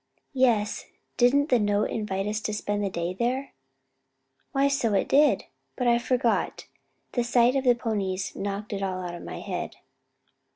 "Yes; 0.33 0.85
didn't 1.15 1.49
the 1.49 1.59
note 1.59 1.91
invite 1.91 2.25
us 2.25 2.41
to 2.41 2.55
spend 2.55 2.83
the 2.83 2.89
day 2.89 3.13
there?" 3.13 3.53
"Why 4.51 4.67
so 4.67 4.95
it 4.95 5.07
did! 5.07 5.43
But 5.75 5.85
I'd 5.87 6.01
forgot; 6.01 6.65
the 7.11 7.23
sight 7.23 7.55
of 7.55 7.65
the 7.65 7.75
ponies 7.75 8.35
knocked 8.35 8.73
it 8.73 8.81
all 8.81 8.99
out 8.99 9.13
of 9.13 9.21
my 9.21 9.41
head." 9.41 9.75